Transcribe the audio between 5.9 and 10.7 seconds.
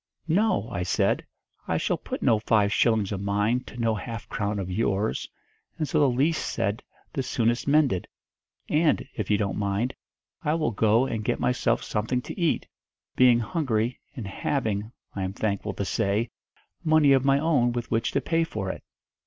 the least said the soonest mended. And, if you don't mind, I